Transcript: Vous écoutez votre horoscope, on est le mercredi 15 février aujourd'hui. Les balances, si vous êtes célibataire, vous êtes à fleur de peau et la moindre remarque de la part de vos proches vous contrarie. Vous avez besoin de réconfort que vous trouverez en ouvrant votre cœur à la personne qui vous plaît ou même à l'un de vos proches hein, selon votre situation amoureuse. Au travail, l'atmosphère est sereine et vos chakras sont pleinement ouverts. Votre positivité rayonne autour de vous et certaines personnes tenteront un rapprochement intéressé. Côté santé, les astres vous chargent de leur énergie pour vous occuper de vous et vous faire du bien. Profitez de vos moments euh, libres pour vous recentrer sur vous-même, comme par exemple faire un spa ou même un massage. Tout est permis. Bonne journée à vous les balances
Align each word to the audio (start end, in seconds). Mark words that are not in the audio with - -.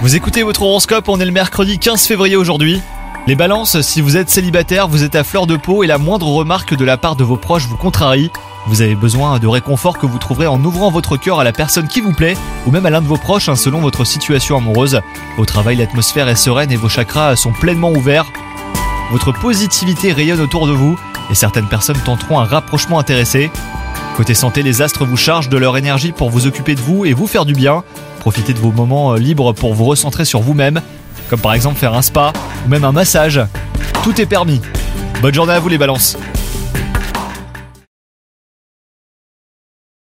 Vous 0.00 0.14
écoutez 0.14 0.44
votre 0.44 0.62
horoscope, 0.62 1.08
on 1.08 1.18
est 1.18 1.24
le 1.24 1.32
mercredi 1.32 1.80
15 1.80 2.06
février 2.06 2.36
aujourd'hui. 2.36 2.80
Les 3.26 3.34
balances, 3.34 3.80
si 3.80 4.00
vous 4.00 4.16
êtes 4.16 4.30
célibataire, 4.30 4.86
vous 4.86 5.02
êtes 5.02 5.16
à 5.16 5.24
fleur 5.24 5.48
de 5.48 5.56
peau 5.56 5.82
et 5.82 5.88
la 5.88 5.98
moindre 5.98 6.28
remarque 6.28 6.76
de 6.76 6.84
la 6.84 6.96
part 6.96 7.16
de 7.16 7.24
vos 7.24 7.36
proches 7.36 7.66
vous 7.66 7.76
contrarie. 7.76 8.30
Vous 8.68 8.80
avez 8.80 8.94
besoin 8.94 9.40
de 9.40 9.48
réconfort 9.48 9.98
que 9.98 10.06
vous 10.06 10.18
trouverez 10.18 10.46
en 10.46 10.62
ouvrant 10.62 10.92
votre 10.92 11.16
cœur 11.16 11.40
à 11.40 11.44
la 11.44 11.50
personne 11.50 11.88
qui 11.88 12.00
vous 12.00 12.12
plaît 12.12 12.36
ou 12.64 12.70
même 12.70 12.86
à 12.86 12.90
l'un 12.90 13.02
de 13.02 13.08
vos 13.08 13.16
proches 13.16 13.48
hein, 13.48 13.56
selon 13.56 13.80
votre 13.80 14.04
situation 14.04 14.56
amoureuse. 14.56 15.00
Au 15.36 15.44
travail, 15.46 15.74
l'atmosphère 15.74 16.28
est 16.28 16.36
sereine 16.36 16.70
et 16.70 16.76
vos 16.76 16.88
chakras 16.88 17.34
sont 17.34 17.52
pleinement 17.52 17.90
ouverts. 17.90 18.26
Votre 19.10 19.32
positivité 19.32 20.12
rayonne 20.12 20.40
autour 20.40 20.68
de 20.68 20.72
vous 20.72 20.96
et 21.28 21.34
certaines 21.34 21.68
personnes 21.68 22.00
tenteront 22.04 22.38
un 22.38 22.44
rapprochement 22.44 23.00
intéressé. 23.00 23.50
Côté 24.16 24.34
santé, 24.34 24.62
les 24.62 24.80
astres 24.80 25.04
vous 25.04 25.16
chargent 25.16 25.48
de 25.48 25.58
leur 25.58 25.76
énergie 25.76 26.12
pour 26.12 26.30
vous 26.30 26.46
occuper 26.46 26.76
de 26.76 26.80
vous 26.80 27.04
et 27.04 27.14
vous 27.14 27.26
faire 27.26 27.44
du 27.44 27.54
bien. 27.54 27.82
Profitez 28.20 28.52
de 28.52 28.58
vos 28.58 28.70
moments 28.70 29.14
euh, 29.14 29.18
libres 29.18 29.52
pour 29.52 29.74
vous 29.74 29.86
recentrer 29.86 30.24
sur 30.24 30.40
vous-même, 30.40 30.80
comme 31.28 31.40
par 31.40 31.54
exemple 31.54 31.78
faire 31.78 31.94
un 31.94 32.02
spa 32.02 32.32
ou 32.64 32.68
même 32.68 32.84
un 32.84 32.92
massage. 32.92 33.40
Tout 34.04 34.20
est 34.20 34.26
permis. 34.26 34.60
Bonne 35.22 35.34
journée 35.34 35.54
à 35.54 35.58
vous 35.58 35.68
les 35.68 35.78
balances 35.78 36.16